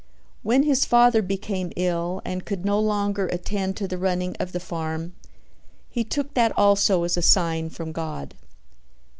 [0.41, 4.59] When his father became ill and could no longer attend to the running of the
[4.59, 5.13] farm,
[5.91, 8.33] he took that also as a sign from God.